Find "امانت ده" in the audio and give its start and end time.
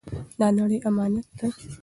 0.89-1.47